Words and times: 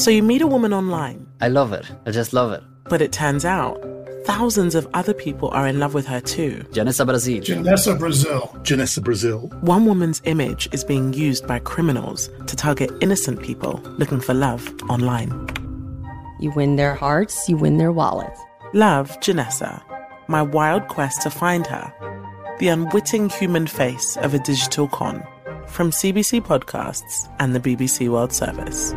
So 0.00 0.10
you 0.10 0.22
meet 0.22 0.40
a 0.40 0.46
woman 0.46 0.72
online. 0.72 1.26
I 1.42 1.48
love 1.48 1.74
it. 1.74 1.84
I 2.06 2.10
just 2.10 2.32
love 2.32 2.52
it. 2.52 2.62
But 2.84 3.02
it 3.02 3.12
turns 3.12 3.44
out 3.44 3.78
thousands 4.24 4.74
of 4.74 4.88
other 4.94 5.12
people 5.12 5.50
are 5.50 5.66
in 5.66 5.78
love 5.78 5.92
with 5.92 6.06
her 6.06 6.22
too. 6.22 6.64
Janessa 6.72 7.04
Brazil. 7.04 7.42
Janessa 7.42 7.98
Brazil. 7.98 8.40
Janessa 8.62 9.04
Brazil. 9.04 9.38
One 9.60 9.84
woman's 9.84 10.22
image 10.24 10.70
is 10.72 10.84
being 10.84 11.12
used 11.12 11.46
by 11.46 11.58
criminals 11.58 12.30
to 12.46 12.56
target 12.56 12.90
innocent 13.02 13.42
people 13.42 13.78
looking 13.98 14.20
for 14.20 14.32
love 14.32 14.72
online. 14.88 15.30
You 16.40 16.50
win 16.52 16.76
their 16.76 16.94
hearts, 16.94 17.46
you 17.46 17.58
win 17.58 17.76
their 17.76 17.92
wallets. 17.92 18.40
Love 18.72 19.10
Janessa. 19.20 19.82
My 20.28 20.40
wild 20.40 20.88
quest 20.88 21.20
to 21.22 21.30
find 21.30 21.66
her. 21.66 21.92
The 22.58 22.68
unwitting 22.68 23.28
human 23.28 23.66
face 23.66 24.16
of 24.16 24.32
a 24.32 24.38
digital 24.38 24.88
con. 24.88 25.22
From 25.66 25.90
CBC 25.90 26.40
Podcasts 26.40 27.30
and 27.38 27.54
the 27.54 27.60
BBC 27.60 28.08
World 28.08 28.32
Service. 28.32 28.94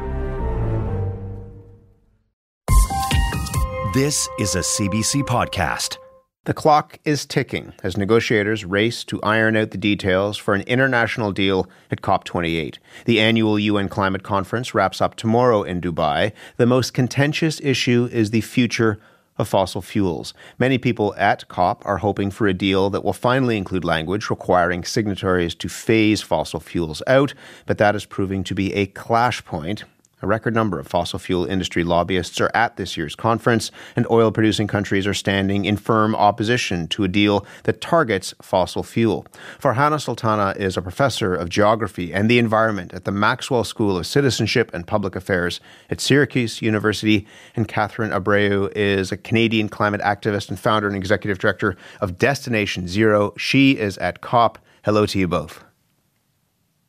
This 3.93 4.27
is 4.39 4.55
a 4.55 4.61
CBC 4.61 5.21
podcast. 5.21 5.97
The 6.45 6.53
clock 6.55 6.97
is 7.05 7.27
ticking 7.27 7.73
as 7.83 7.95
negotiators 7.95 8.65
race 8.65 9.03
to 9.03 9.21
iron 9.21 9.55
out 9.55 9.69
the 9.69 9.77
details 9.77 10.35
for 10.35 10.55
an 10.55 10.63
international 10.63 11.31
deal 11.31 11.69
at 11.91 12.01
COP28. 12.01 12.79
The 13.05 13.19
annual 13.19 13.59
UN 13.59 13.89
climate 13.89 14.23
conference 14.23 14.73
wraps 14.73 14.99
up 14.99 15.13
tomorrow 15.13 15.61
in 15.61 15.79
Dubai. 15.79 16.31
The 16.57 16.65
most 16.65 16.95
contentious 16.95 17.61
issue 17.61 18.09
is 18.11 18.31
the 18.31 18.41
future 18.41 18.99
of 19.37 19.47
fossil 19.47 19.83
fuels. 19.83 20.33
Many 20.57 20.79
people 20.79 21.13
at 21.15 21.47
COP 21.47 21.85
are 21.85 21.97
hoping 21.97 22.31
for 22.31 22.47
a 22.47 22.53
deal 22.53 22.89
that 22.89 23.03
will 23.03 23.13
finally 23.13 23.57
include 23.57 23.85
language 23.85 24.27
requiring 24.31 24.83
signatories 24.83 25.53
to 25.53 25.69
phase 25.69 26.23
fossil 26.23 26.59
fuels 26.59 27.03
out, 27.05 27.35
but 27.67 27.77
that 27.77 27.95
is 27.95 28.05
proving 28.05 28.43
to 28.45 28.55
be 28.55 28.73
a 28.73 28.87
clash 28.87 29.45
point 29.45 29.83
a 30.23 30.27
record 30.27 30.55
number 30.55 30.79
of 30.79 30.87
fossil 30.87 31.19
fuel 31.19 31.45
industry 31.45 31.83
lobbyists 31.83 32.39
are 32.39 32.49
at 32.53 32.77
this 32.77 32.95
year's 32.95 33.15
conference, 33.15 33.71
and 33.95 34.07
oil 34.09 34.31
producing 34.31 34.67
countries 34.67 35.05
are 35.05 35.13
standing 35.13 35.65
in 35.65 35.75
firm 35.75 36.15
opposition 36.15 36.87
to 36.87 37.03
a 37.03 37.09
deal 37.09 37.45
that 37.63 37.81
targets 37.81 38.33
fossil 38.41 38.83
fuel. 38.83 39.27
Farhana 39.59 39.99
Sultana 39.99 40.53
is 40.57 40.77
a 40.77 40.81
professor 40.81 41.35
of 41.35 41.49
geography 41.49 42.13
and 42.13 42.31
the 42.31 42.39
environment 42.39 42.93
at 42.93 43.03
the 43.03 43.11
Maxwell 43.11 43.65
School 43.65 43.97
of 43.97 44.07
Citizenship 44.07 44.71
and 44.73 44.87
Public 44.87 45.15
Affairs 45.15 45.59
at 45.89 45.99
Syracuse 45.99 46.61
University, 46.61 47.27
and 47.55 47.67
Catherine 47.67 48.11
Abreu 48.11 48.71
is 48.75 49.11
a 49.11 49.17
Canadian 49.17 49.67
climate 49.67 50.01
activist 50.01 50.47
and 50.47 50.57
founder 50.57 50.87
and 50.87 50.95
executive 50.95 51.37
director 51.37 51.75
of 51.99 52.17
Destination 52.17 52.87
Zero. 52.87 53.33
She 53.37 53.71
is 53.71 53.97
at 53.97 54.21
COP. 54.21 54.57
Hello 54.85 55.05
to 55.05 55.19
you 55.19 55.27
both. 55.27 55.65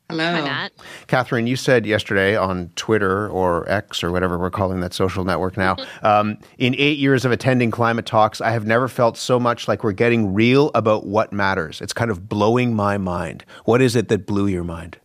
Hello. 0.09 0.23
Hi, 0.23 0.41
Matt. 0.41 0.71
Catherine, 1.07 1.47
you 1.47 1.55
said 1.55 1.87
yesterday 1.87 2.35
on 2.35 2.69
Twitter 2.75 3.27
or 3.27 3.67
X 3.67 4.03
or 4.03 4.11
whatever 4.11 4.37
we're 4.37 4.51
calling 4.51 4.79
that 4.81 4.93
social 4.93 5.23
network 5.25 5.57
now, 5.57 5.77
um, 6.03 6.37
in 6.59 6.75
eight 6.77 6.99
years 6.99 7.25
of 7.25 7.31
attending 7.31 7.71
climate 7.71 8.05
talks, 8.05 8.39
I 8.39 8.51
have 8.51 8.67
never 8.67 8.87
felt 8.87 9.17
so 9.17 9.39
much 9.39 9.67
like 9.67 9.83
we're 9.83 9.93
getting 9.93 10.33
real 10.33 10.69
about 10.75 11.07
what 11.07 11.33
matters. 11.33 11.81
It's 11.81 11.93
kind 11.93 12.11
of 12.11 12.29
blowing 12.29 12.75
my 12.75 12.99
mind. 12.99 13.45
What 13.63 13.81
is 13.81 13.95
it 13.95 14.09
that 14.09 14.27
blew 14.27 14.45
your 14.45 14.63
mind? 14.63 14.99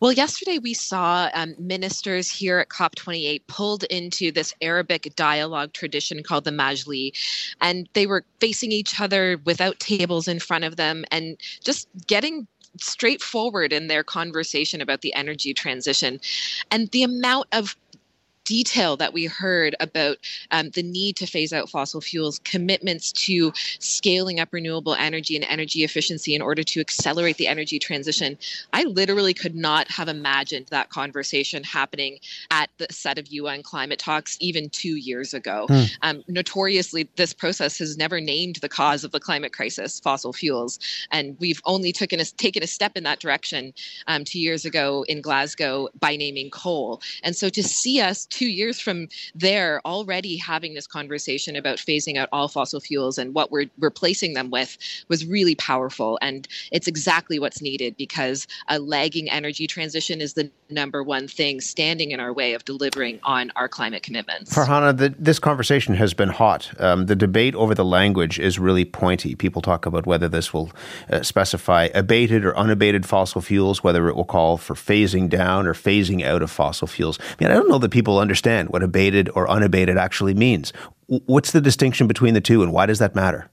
Well, 0.00 0.12
yesterday 0.12 0.58
we 0.58 0.72
saw 0.72 1.28
um, 1.34 1.54
ministers 1.58 2.30
here 2.30 2.58
at 2.58 2.70
COP28 2.70 3.46
pulled 3.48 3.84
into 3.84 4.32
this 4.32 4.54
Arabic 4.62 5.12
dialogue 5.14 5.74
tradition 5.74 6.22
called 6.22 6.44
the 6.44 6.50
Majlis, 6.50 7.12
and 7.60 7.86
they 7.92 8.06
were 8.06 8.24
facing 8.40 8.72
each 8.72 8.98
other 8.98 9.38
without 9.44 9.78
tables 9.78 10.26
in 10.26 10.40
front 10.40 10.64
of 10.64 10.76
them 10.76 11.04
and 11.10 11.38
just 11.62 11.86
getting 12.06 12.46
straightforward 12.78 13.72
in 13.72 13.88
their 13.88 14.04
conversation 14.04 14.80
about 14.80 15.00
the 15.00 15.14
energy 15.14 15.54
transition. 15.54 16.20
And 16.70 16.88
the 16.90 17.02
amount 17.02 17.48
of 17.52 17.76
detail 18.50 18.96
that 18.96 19.12
we 19.12 19.26
heard 19.26 19.76
about 19.78 20.16
um, 20.50 20.70
the 20.70 20.82
need 20.82 21.14
to 21.14 21.24
phase 21.24 21.52
out 21.52 21.70
fossil 21.70 22.00
fuels, 22.00 22.40
commitments 22.40 23.12
to 23.12 23.52
scaling 23.78 24.40
up 24.40 24.48
renewable 24.50 24.96
energy 24.96 25.36
and 25.36 25.44
energy 25.48 25.84
efficiency 25.84 26.34
in 26.34 26.42
order 26.42 26.64
to 26.64 26.80
accelerate 26.80 27.36
the 27.36 27.46
energy 27.46 27.78
transition. 27.78 28.36
I 28.72 28.82
literally 28.82 29.34
could 29.34 29.54
not 29.54 29.86
have 29.88 30.08
imagined 30.08 30.66
that 30.70 30.90
conversation 30.90 31.62
happening 31.62 32.18
at 32.50 32.70
the 32.78 32.88
set 32.90 33.20
of 33.20 33.28
UN 33.28 33.62
climate 33.62 34.00
talks 34.00 34.36
even 34.40 34.68
two 34.70 34.96
years 34.96 35.32
ago. 35.32 35.66
Hmm. 35.68 35.84
Um, 36.02 36.24
notoriously, 36.26 37.08
this 37.14 37.32
process 37.32 37.78
has 37.78 37.96
never 37.96 38.20
named 38.20 38.56
the 38.56 38.68
cause 38.68 39.04
of 39.04 39.12
the 39.12 39.20
climate 39.20 39.52
crisis, 39.52 40.00
fossil 40.00 40.32
fuels, 40.32 40.80
and 41.12 41.36
we've 41.38 41.60
only 41.66 41.92
taken 41.92 42.18
a, 42.18 42.24
taken 42.24 42.64
a 42.64 42.66
step 42.66 42.96
in 42.96 43.04
that 43.04 43.20
direction 43.20 43.72
um, 44.08 44.24
two 44.24 44.40
years 44.40 44.64
ago 44.64 45.04
in 45.06 45.20
Glasgow 45.20 45.88
by 46.00 46.16
naming 46.16 46.50
coal. 46.50 47.00
And 47.22 47.36
so 47.36 47.48
to 47.48 47.62
see 47.62 48.00
us 48.00 48.26
two 48.40 48.48
years 48.48 48.80
from 48.80 49.06
there 49.34 49.82
already 49.84 50.34
having 50.38 50.72
this 50.72 50.86
conversation 50.86 51.56
about 51.56 51.76
phasing 51.76 52.16
out 52.16 52.26
all 52.32 52.48
fossil 52.48 52.80
fuels 52.80 53.18
and 53.18 53.34
what 53.34 53.50
we're 53.50 53.66
replacing 53.78 54.32
them 54.32 54.48
with 54.48 54.78
was 55.08 55.26
really 55.26 55.54
powerful. 55.54 56.18
And 56.22 56.48
it's 56.72 56.88
exactly 56.88 57.38
what's 57.38 57.60
needed 57.60 57.98
because 57.98 58.46
a 58.68 58.78
lagging 58.78 59.28
energy 59.28 59.66
transition 59.66 60.22
is 60.22 60.32
the 60.32 60.50
number 60.70 61.02
one 61.02 61.28
thing 61.28 61.60
standing 61.60 62.12
in 62.12 62.20
our 62.20 62.32
way 62.32 62.54
of 62.54 62.64
delivering 62.64 63.20
on 63.24 63.52
our 63.56 63.68
climate 63.68 64.02
commitments. 64.02 64.54
Farhana, 64.54 64.96
the, 64.96 65.14
this 65.18 65.38
conversation 65.38 65.94
has 65.96 66.14
been 66.14 66.30
hot. 66.30 66.70
Um, 66.80 67.06
the 67.06 67.16
debate 67.16 67.54
over 67.54 67.74
the 67.74 67.84
language 67.84 68.38
is 68.38 68.58
really 68.58 68.86
pointy. 68.86 69.34
People 69.34 69.60
talk 69.60 69.84
about 69.84 70.06
whether 70.06 70.30
this 70.30 70.54
will 70.54 70.70
uh, 71.10 71.22
specify 71.22 71.90
abated 71.94 72.46
or 72.46 72.56
unabated 72.56 73.04
fossil 73.04 73.42
fuels, 73.42 73.84
whether 73.84 74.08
it 74.08 74.16
will 74.16 74.24
call 74.24 74.56
for 74.56 74.72
phasing 74.72 75.28
down 75.28 75.66
or 75.66 75.74
phasing 75.74 76.24
out 76.24 76.40
of 76.40 76.50
fossil 76.50 76.86
fuels. 76.86 77.18
I 77.20 77.44
mean, 77.44 77.50
I 77.50 77.54
don't 77.54 77.68
know 77.68 77.76
that 77.76 77.90
people 77.90 78.18
understand 78.18 78.29
what 78.68 78.82
abated 78.82 79.30
or 79.34 79.48
unabated 79.48 79.96
actually 79.96 80.34
means. 80.34 80.72
What's 81.06 81.52
the 81.52 81.60
distinction 81.60 82.06
between 82.06 82.34
the 82.34 82.40
two, 82.40 82.62
and 82.62 82.72
why 82.72 82.86
does 82.86 82.98
that 82.98 83.14
matter? 83.14 83.50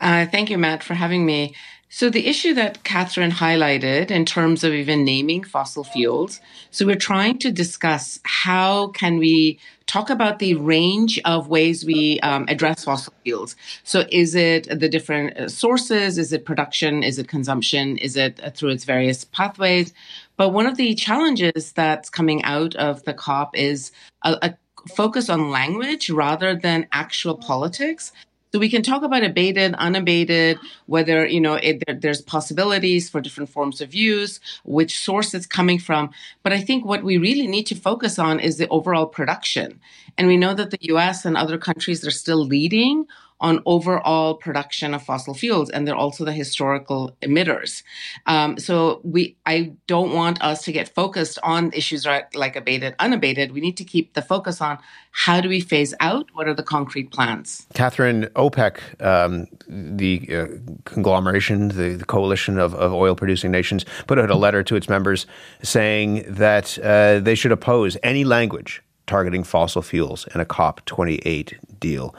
Uh, 0.00 0.26
thank 0.26 0.50
you, 0.50 0.58
Matt, 0.58 0.82
for 0.82 0.94
having 0.94 1.24
me. 1.24 1.54
So 1.88 2.10
the 2.10 2.26
issue 2.26 2.54
that 2.54 2.82
Catherine 2.82 3.30
highlighted 3.30 4.10
in 4.10 4.24
terms 4.24 4.64
of 4.64 4.72
even 4.72 5.04
naming 5.04 5.44
fossil 5.44 5.84
fuels, 5.84 6.40
so 6.72 6.84
we're 6.84 6.96
trying 6.96 7.38
to 7.38 7.52
discuss 7.52 8.18
how 8.24 8.88
can 8.88 9.18
we 9.18 9.60
talk 9.86 10.10
about 10.10 10.40
the 10.40 10.54
range 10.56 11.20
of 11.24 11.46
ways 11.46 11.84
we 11.84 12.18
um, 12.20 12.46
address 12.48 12.84
fossil 12.84 13.14
fuels. 13.22 13.54
So 13.84 14.06
is 14.10 14.34
it 14.34 14.66
the 14.68 14.88
different 14.88 15.36
uh, 15.36 15.48
sources? 15.48 16.18
Is 16.18 16.32
it 16.32 16.44
production? 16.44 17.04
Is 17.04 17.20
it 17.20 17.28
consumption? 17.28 17.96
Is 17.98 18.16
it 18.16 18.40
uh, 18.42 18.50
through 18.50 18.70
its 18.70 18.84
various 18.84 19.24
pathways? 19.24 19.92
But 20.36 20.50
one 20.50 20.66
of 20.66 20.76
the 20.76 20.94
challenges 20.94 21.72
that's 21.72 22.10
coming 22.10 22.42
out 22.42 22.74
of 22.74 23.04
the 23.04 23.14
COP 23.14 23.56
is 23.56 23.92
a, 24.22 24.36
a 24.42 24.54
focus 24.94 25.28
on 25.28 25.50
language 25.50 26.10
rather 26.10 26.54
than 26.54 26.86
actual 26.92 27.36
politics. 27.36 28.12
So 28.52 28.60
we 28.60 28.68
can 28.68 28.84
talk 28.84 29.02
about 29.02 29.24
abated, 29.24 29.74
unabated, 29.74 30.58
whether 30.86 31.26
you 31.26 31.40
know 31.40 31.54
it, 31.54 31.82
there, 31.84 31.96
there's 31.96 32.22
possibilities 32.22 33.10
for 33.10 33.20
different 33.20 33.50
forms 33.50 33.80
of 33.80 33.94
use, 33.94 34.38
which 34.64 34.96
source 34.96 35.34
it's 35.34 35.46
coming 35.46 35.80
from. 35.80 36.10
But 36.44 36.52
I 36.52 36.60
think 36.60 36.84
what 36.84 37.02
we 37.02 37.18
really 37.18 37.48
need 37.48 37.64
to 37.64 37.74
focus 37.74 38.16
on 38.16 38.38
is 38.38 38.58
the 38.58 38.68
overall 38.68 39.06
production. 39.06 39.80
And 40.16 40.28
we 40.28 40.36
know 40.36 40.54
that 40.54 40.70
the 40.70 40.78
U.S. 40.82 41.24
and 41.24 41.36
other 41.36 41.58
countries 41.58 42.06
are 42.06 42.12
still 42.12 42.44
leading 42.44 43.06
on 43.40 43.60
overall 43.66 44.34
production 44.34 44.94
of 44.94 45.02
fossil 45.02 45.34
fuels, 45.34 45.68
and 45.70 45.86
they're 45.86 45.94
also 45.94 46.24
the 46.24 46.32
historical 46.32 47.16
emitters. 47.20 47.82
Um, 48.26 48.58
so 48.58 49.00
we, 49.02 49.36
I 49.44 49.72
don't 49.86 50.12
want 50.12 50.42
us 50.42 50.64
to 50.64 50.72
get 50.72 50.88
focused 50.88 51.38
on 51.42 51.72
issues 51.72 52.06
like 52.06 52.56
abated, 52.56 52.94
unabated. 52.98 53.52
We 53.52 53.60
need 53.60 53.76
to 53.76 53.84
keep 53.84 54.14
the 54.14 54.22
focus 54.22 54.60
on 54.60 54.78
how 55.10 55.40
do 55.40 55.48
we 55.48 55.60
phase 55.60 55.94
out? 56.00 56.28
What 56.32 56.48
are 56.48 56.54
the 56.54 56.62
concrete 56.62 57.10
plans? 57.10 57.66
Catherine, 57.74 58.24
OPEC, 58.34 58.78
um, 59.04 59.46
the 59.68 60.28
uh, 60.34 60.46
conglomeration, 60.84 61.68
the, 61.68 61.96
the 61.96 62.04
coalition 62.04 62.58
of, 62.58 62.74
of 62.74 62.92
oil 62.92 63.14
producing 63.14 63.50
nations, 63.50 63.84
put 64.06 64.18
out 64.18 64.30
a 64.30 64.36
letter 64.36 64.62
to 64.62 64.76
its 64.76 64.88
members 64.88 65.26
saying 65.62 66.24
that 66.28 66.78
uh, 66.78 67.20
they 67.20 67.34
should 67.34 67.52
oppose 67.52 67.96
any 68.02 68.24
language 68.24 68.82
targeting 69.06 69.44
fossil 69.44 69.82
fuels 69.82 70.26
in 70.34 70.40
a 70.40 70.44
COP28 70.44 71.78
deal. 71.78 72.14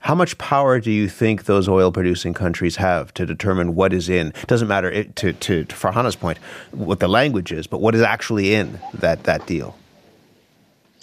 How 0.00 0.14
much 0.14 0.38
power 0.38 0.80
do 0.80 0.90
you 0.90 1.08
think 1.08 1.44
those 1.44 1.68
oil 1.68 1.92
producing 1.92 2.32
countries 2.32 2.76
have 2.76 3.12
to 3.14 3.26
determine 3.26 3.74
what 3.74 3.92
is 3.92 4.08
in? 4.08 4.32
Doesn't 4.46 4.66
matter 4.66 4.90
it, 4.90 5.14
to, 5.16 5.34
to, 5.34 5.64
to 5.64 5.76
Farhana's 5.76 6.16
point, 6.16 6.38
what 6.70 7.00
the 7.00 7.08
language 7.08 7.52
is, 7.52 7.66
but 7.66 7.80
what 7.82 7.94
is 7.94 8.00
actually 8.00 8.54
in 8.54 8.80
that, 8.94 9.24
that 9.24 9.46
deal? 9.46 9.76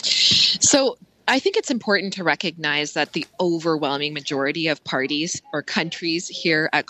So 0.01 0.97
I 1.27 1.39
think 1.39 1.57
it's 1.57 1.69
important 1.69 2.13
to 2.13 2.23
recognize 2.23 2.93
that 2.93 3.13
the 3.13 3.25
overwhelming 3.39 4.13
majority 4.13 4.67
of 4.67 4.83
parties 4.83 5.41
or 5.53 5.61
countries 5.61 6.27
here 6.27 6.69
at 6.73 6.87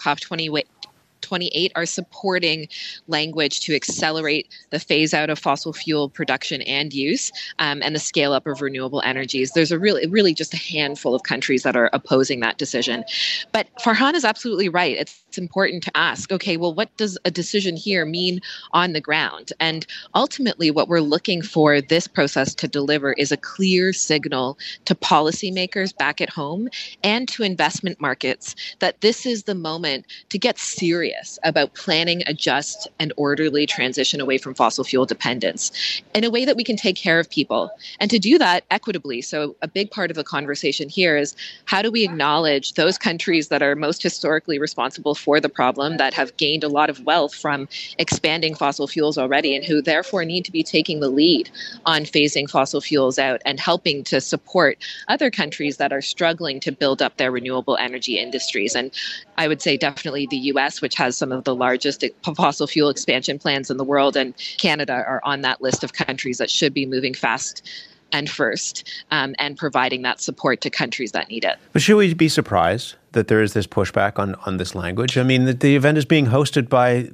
COP28 1.27 1.47
28 1.47 1.71
are 1.75 1.85
supporting 1.85 2.68
language 3.07 3.59
to 3.62 3.75
accelerate 3.75 4.47
the 4.71 4.79
phase 4.79 5.13
out 5.13 5.29
of 5.29 5.39
fossil 5.39 5.74
fuel 5.74 6.09
production 6.09 6.62
and 6.63 6.94
use 6.94 7.31
um, 7.59 7.81
and 7.83 7.95
the 7.95 8.00
scale 8.00 8.33
up 8.33 8.47
of 8.47 8.62
renewable 8.62 9.01
energies. 9.06 9.51
There's 9.51 9.71
a 9.71 9.79
really, 9.79 10.07
really 10.07 10.33
just 10.33 10.53
a 10.53 10.57
handful 10.57 11.13
of 11.13 11.24
countries 11.24 11.63
that 11.63 11.75
are 11.75 11.89
opposing 11.94 12.39
that 12.41 12.57
decision. 12.57 13.03
But 13.51 13.68
Farhan 13.79 14.13
is 14.13 14.25
absolutely 14.25 14.69
right. 14.69 14.97
It's 14.97 15.24
it's 15.38 15.44
important 15.44 15.84
to 15.84 15.95
ask 15.95 16.31
okay, 16.31 16.57
well, 16.57 16.74
what 16.74 16.95
does 16.98 17.16
a 17.24 17.30
decision 17.30 17.75
here 17.78 18.06
mean 18.06 18.42
on 18.72 18.94
the 18.94 19.01
ground? 19.01 19.54
And 19.60 19.86
ultimately, 20.16 20.72
what 20.72 20.88
we're 20.88 21.00
looking 21.00 21.44
for 21.44 21.80
this 21.80 22.07
process 22.07 22.56
to 22.56 22.68
deliver 22.68 23.13
is 23.13 23.31
a 23.31 23.38
clear 23.38 23.94
signal 23.94 24.57
to 24.86 24.95
policymakers 24.95 25.95
back 25.95 26.22
at 26.22 26.30
home 26.30 26.69
and 27.04 27.28
to 27.28 27.44
investment 27.44 28.01
markets 28.01 28.56
that 28.80 29.01
this 29.01 29.28
is 29.28 29.44
the 29.44 29.54
moment 29.54 30.06
to 30.30 30.39
get 30.39 30.57
serious 30.57 31.38
about 31.44 31.75
planning 31.75 32.24
a 32.25 32.34
just 32.34 32.88
and 33.00 33.13
orderly 33.16 33.68
transition 33.68 34.19
away 34.19 34.39
from 34.39 34.56
fossil 34.56 34.84
fuel 34.84 35.06
dependence 35.06 36.01
in 36.16 36.24
a 36.24 36.31
way 36.31 36.45
that 36.45 36.56
we 36.56 36.63
can 36.63 36.75
take 36.75 36.95
care 36.95 37.19
of 37.19 37.30
people 37.30 37.69
and 38.00 38.10
to 38.10 38.18
do 38.18 38.39
that 38.39 38.63
equitably. 38.72 39.22
So, 39.22 39.56
a 39.62 39.68
big 39.68 39.92
part 39.92 40.10
of 40.10 40.18
the 40.18 40.24
conversation 40.24 40.89
here 40.89 41.16
is 41.16 41.36
how 41.66 41.84
do 41.84 41.92
we 41.92 42.04
acknowledge 42.04 42.74
those 42.74 42.98
countries 42.98 43.50
that 43.50 43.62
are 43.62 43.75
most 43.75 44.01
historically 44.01 44.57
responsible 44.57 45.13
for 45.27 45.41
the 45.41 45.50
problem, 45.50 45.97
that 45.97 46.13
have 46.13 46.38
gained 46.38 46.63
a 46.63 46.69
lot 46.69 46.89
of 46.89 47.03
wealth 47.03 47.35
from 47.35 47.68
expanding 48.00 48.56
fossil 48.56 48.88
fuels 48.88 49.18
already, 49.18 49.53
and 49.57 49.65
who 49.65 49.81
therefore 49.81 50.24
need 50.24 50.45
to 50.45 50.53
be 50.53 50.63
taking 50.63 51.01
the 51.01 51.09
lead 51.09 51.50
on 51.85 52.03
phasing 52.03 52.50
fossil 52.50 52.79
fuels 52.79 53.19
out 53.19 53.41
and 53.44 53.59
helping 53.59 54.06
to 54.06 54.21
support 54.21 54.77
other 55.09 55.29
countries 55.29 55.75
that 55.75 55.91
are 55.91 56.01
struggling 56.01 56.62
to 56.62 56.71
build 56.71 57.01
up 57.01 57.18
their 57.18 57.29
renewable 57.29 57.75
energy 57.75 58.18
industries. 58.18 58.74
And 58.74 58.89
I 59.38 59.50
would 59.50 59.62
say 59.62 59.75
definitely 59.75 60.27
the 60.27 60.38
US, 60.53 60.81
which 60.81 60.95
has 60.95 61.18
some 61.18 61.33
of 61.33 61.44
the 61.44 61.53
largest 61.53 62.06
fossil 62.24 62.65
fuel 62.65 62.88
expansion 62.88 63.38
plans 63.38 63.69
in 63.69 63.75
the 63.75 63.83
world, 63.83 64.15
and 64.15 64.33
Canada 64.57 64.94
are 64.94 65.19
on 65.25 65.41
that 65.41 65.62
list 65.62 65.83
of 65.83 65.91
countries 65.91 66.38
that 66.38 66.50
should 66.50 66.74
be 66.74 66.85
moving 66.85 67.13
fast 67.13 67.69
and 68.13 68.29
first 68.29 68.89
um, 69.12 69.35
and 69.39 69.57
providing 69.57 70.03
that 70.03 70.21
support 70.21 70.62
to 70.62 70.69
countries 70.69 71.12
that 71.12 71.27
need 71.27 71.44
it. 71.44 71.57
But 71.74 71.81
should 71.81 71.97
we 71.97 72.13
be 72.13 72.29
surprised 72.29 72.95
that 73.18 73.28
there 73.28 73.42
is 73.42 73.54
this 73.54 73.68
pushback 73.68 74.19
on, 74.19 74.36
on 74.46 74.58
this 74.58 74.75
language? 74.75 75.18
I 75.18 75.24
mean, 75.24 75.46
the, 75.46 75.54
the 75.54 75.75
event 75.75 75.98
is 75.98 76.06
being 76.06 76.28
hosted 76.28 76.69
by 76.69 77.10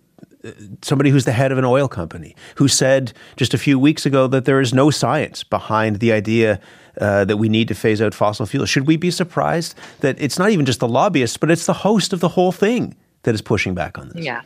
uh, 0.46 0.52
somebody 0.82 1.10
who's 1.10 1.26
the 1.26 1.32
head 1.32 1.52
of 1.52 1.58
an 1.58 1.66
oil 1.66 1.88
company 1.88 2.36
who 2.56 2.68
said 2.68 3.14
just 3.38 3.54
a 3.54 3.58
few 3.58 3.80
weeks 3.80 4.06
ago 4.06 4.28
that 4.28 4.46
there 4.46 4.60
is 4.60 4.74
no 4.74 4.92
science 4.92 5.44
behind 5.44 6.00
the 6.00 6.12
idea 6.12 6.60
uh, 7.00 7.26
that 7.26 7.38
we 7.38 7.50
need 7.50 7.68
to 7.70 7.74
phase 7.74 8.02
out 8.02 8.14
fossil 8.14 8.46
fuels. 8.46 8.70
Should 8.70 8.86
we 8.86 8.98
be 8.98 9.12
surprised 9.12 9.76
that 10.02 10.16
it's 10.20 10.38
not 10.38 10.50
even 10.52 10.66
just 10.66 10.80
the 10.80 10.88
lobbyists, 10.88 11.38
but 11.38 11.50
it's 11.50 11.66
the 11.66 11.74
host 11.74 12.14
of 12.14 12.20
the 12.20 12.30
whole 12.30 12.52
thing 12.52 12.96
that 13.24 13.34
is 13.34 13.42
pushing 13.42 13.74
back 13.74 13.98
on 13.98 14.10
this? 14.10 14.24
Yeah. 14.24 14.42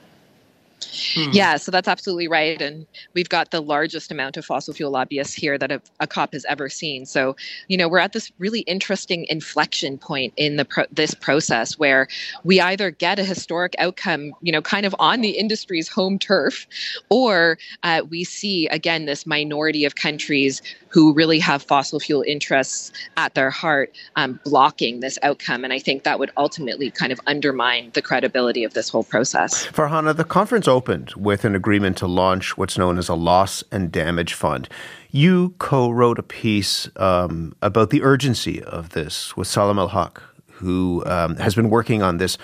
Mm. 0.79 1.33
Yeah, 1.33 1.57
so 1.57 1.71
that's 1.71 1.87
absolutely 1.87 2.27
right. 2.27 2.61
And 2.61 2.85
we've 3.13 3.29
got 3.29 3.51
the 3.51 3.61
largest 3.61 4.11
amount 4.11 4.37
of 4.37 4.45
fossil 4.45 4.73
fuel 4.73 4.91
lobbyists 4.91 5.33
here 5.33 5.57
that 5.57 5.71
a, 5.71 5.81
a 5.99 6.07
COP 6.07 6.33
has 6.33 6.45
ever 6.45 6.69
seen. 6.69 7.05
So, 7.05 7.35
you 7.67 7.77
know, 7.77 7.89
we're 7.89 7.99
at 7.99 8.13
this 8.13 8.31
really 8.37 8.61
interesting 8.61 9.25
inflection 9.29 9.97
point 9.97 10.33
in 10.37 10.57
the 10.57 10.65
pro- 10.65 10.85
this 10.91 11.13
process 11.13 11.79
where 11.79 12.07
we 12.43 12.61
either 12.61 12.91
get 12.91 13.19
a 13.19 13.23
historic 13.23 13.75
outcome, 13.79 14.33
you 14.41 14.51
know, 14.51 14.61
kind 14.61 14.85
of 14.85 14.95
on 14.99 15.21
the 15.21 15.31
industry's 15.31 15.87
home 15.87 16.19
turf, 16.19 16.67
or 17.09 17.57
uh, 17.83 18.03
we 18.09 18.23
see, 18.23 18.67
again, 18.67 19.05
this 19.05 19.25
minority 19.25 19.85
of 19.85 19.95
countries 19.95 20.61
who 20.89 21.13
really 21.13 21.39
have 21.39 21.61
fossil 21.61 21.99
fuel 21.99 22.23
interests 22.25 22.91
at 23.17 23.33
their 23.33 23.49
heart 23.49 23.95
um, 24.15 24.39
blocking 24.43 24.99
this 24.99 25.17
outcome. 25.23 25.63
And 25.63 25.73
I 25.73 25.79
think 25.79 26.03
that 26.03 26.19
would 26.19 26.31
ultimately 26.37 26.91
kind 26.91 27.11
of 27.11 27.19
undermine 27.27 27.91
the 27.93 28.01
credibility 28.01 28.63
of 28.63 28.73
this 28.73 28.89
whole 28.89 29.03
process. 29.03 29.67
Farhana, 29.67 30.15
the 30.15 30.23
conference 30.23 30.67
opened 30.67 31.13
with 31.15 31.45
an 31.45 31.55
agreement 31.55 31.97
to 31.97 32.07
launch 32.07 32.57
what's 32.57 32.77
known 32.77 32.97
as 32.97 33.09
a 33.09 33.15
loss 33.15 33.63
and 33.71 33.91
damage 33.91 34.33
fund. 34.33 34.69
You 35.11 35.55
co 35.57 35.89
wrote 35.89 36.19
a 36.19 36.23
piece 36.23 36.89
um, 36.97 37.55
about 37.61 37.89
the 37.89 38.03
urgency 38.03 38.61
of 38.61 38.89
this 38.89 39.35
with 39.37 39.47
Saleemul 39.47 39.91
Huq, 39.91 40.21
who 40.57 41.03
um, 41.05 41.35
has 41.37 41.53
been 41.55 41.69
working 41.69 42.01
on 42.01 42.17
this 42.17 42.37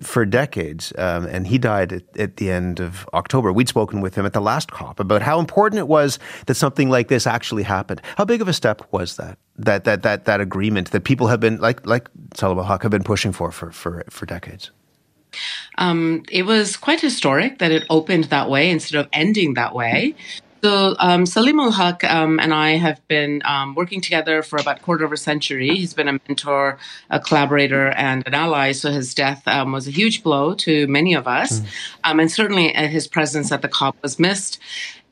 for 0.00 0.24
decades, 0.24 0.92
um, 0.98 1.26
and 1.26 1.46
he 1.46 1.58
died 1.58 1.92
at, 1.92 2.18
at, 2.18 2.36
the 2.36 2.50
end 2.50 2.80
of 2.80 3.08
October. 3.12 3.52
We'd 3.52 3.68
spoken 3.68 4.00
with 4.00 4.14
him 4.14 4.24
at 4.24 4.32
the 4.32 4.40
last 4.40 4.70
COP 4.70 5.00
about 5.00 5.20
how 5.20 5.38
important 5.38 5.78
it 5.78 5.88
was 5.88 6.18
that 6.46 6.54
something 6.54 6.88
like 6.88 7.08
this 7.08 7.26
actually 7.26 7.64
happened. 7.64 8.00
How 8.16 8.24
big 8.24 8.40
of 8.40 8.48
a 8.48 8.52
step 8.52 8.82
was 8.92 9.16
that? 9.16 9.38
That 9.56 9.84
that 9.84 10.02
that 10.02 10.24
that 10.24 10.40
agreement 10.40 10.90
that 10.92 11.04
people 11.04 11.26
have 11.26 11.40
been 11.40 11.58
like 11.58 11.84
like 11.86 12.08
Saleemul 12.34 12.66
Huq 12.66 12.82
have 12.82 12.90
been 12.90 13.04
pushing 13.04 13.32
for 13.32 13.50
for 13.50 13.72
for, 13.72 14.04
for 14.08 14.26
decades. 14.26 14.70
Um, 15.78 16.24
it 16.30 16.44
was 16.44 16.76
quite 16.76 17.00
historic 17.00 17.58
that 17.58 17.70
it 17.70 17.84
opened 17.90 18.24
that 18.24 18.50
way 18.50 18.70
instead 18.70 19.00
of 19.00 19.08
ending 19.12 19.54
that 19.54 19.74
way. 19.74 20.14
So 20.62 20.94
um, 20.98 21.24
Saleemul 21.24 21.72
Huq 21.72 22.04
um, 22.04 22.38
and 22.38 22.52
I 22.52 22.72
have 22.72 23.06
been 23.08 23.40
um, 23.46 23.74
working 23.74 24.02
together 24.02 24.42
for 24.42 24.58
about 24.58 24.80
a 24.80 24.82
quarter 24.82 25.06
of 25.06 25.12
a 25.12 25.16
century. 25.16 25.70
He's 25.70 25.94
been 25.94 26.08
a 26.08 26.20
mentor, 26.28 26.78
a 27.08 27.18
collaborator, 27.18 27.88
and 27.88 28.26
an 28.26 28.34
ally. 28.34 28.72
So 28.72 28.90
his 28.90 29.14
death 29.14 29.46
um, 29.48 29.72
was 29.72 29.88
a 29.88 29.90
huge 29.90 30.22
blow 30.22 30.54
to 30.54 30.86
many 30.86 31.14
of 31.14 31.26
us, 31.26 31.60
mm. 31.60 31.66
and 32.04 32.30
certainly 32.30 32.74
uh, 32.74 32.88
his 32.88 33.08
presence 33.08 33.50
at 33.52 33.62
the 33.62 33.68
COP 33.68 33.96
was 34.02 34.18
missed. 34.18 34.58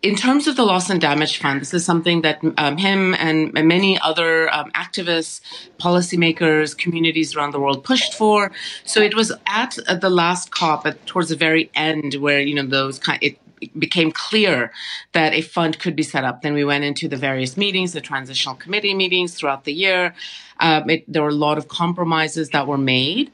In 0.01 0.15
terms 0.15 0.47
of 0.47 0.55
the 0.55 0.65
loss 0.65 0.91
and 0.91 1.01
damage 1.01 1.39
fund, 1.39 1.61
this 1.61 1.75
is 1.75 1.85
something 1.85 2.23
that 2.23 2.41
um, 2.57 2.77
him 2.77 3.15
and 3.15 3.53
many 3.53 3.99
other 3.99 4.53
um, 4.55 4.71
activists, 4.73 5.41
policymakers, 5.81 6.77
communities 6.79 7.35
around 7.35 7.51
the 7.51 7.59
world 7.59 7.83
pushed 7.83 8.15
for. 8.15 8.53
So 8.85 9.01
it 9.01 9.17
was 9.17 9.33
at, 9.47 9.77
the 10.01 10.09
last 10.09 10.53
COP, 10.53 10.87
at, 10.87 11.05
towards 11.07 11.31
the 11.31 11.37
very 11.37 11.69
end, 11.75 12.15
where 12.15 12.41
you 12.41 12.55
know 12.55 12.67
those 12.67 13.01
kind. 13.01 13.37
It, 13.61 13.79
became 13.79 14.13
clear 14.13 14.73
that 15.13 15.33
a 15.33 15.43
fund 15.43 15.79
could 15.79 15.97
be 15.97 16.03
set 16.03 16.25
up. 16.25 16.43
Then 16.43 16.55
we 16.55 16.65
went 16.65 16.85
into 16.85 17.09
the 17.09 17.17
various 17.17 17.57
meetings, 17.57 17.93
the 17.93 18.01
transitional 18.01 18.55
committee 18.55 18.95
meetings 18.95 19.35
throughout 19.35 19.65
the 19.65 19.73
year. 19.73 20.15
Um, 20.61 20.91
it, 20.91 21.05
there 21.07 21.23
were 21.23 21.29
a 21.29 21.35
lot 21.47 21.59
of 21.59 21.69
compromises 21.69 22.51
that 22.51 22.67
were 22.67 22.79
made. 22.79 23.31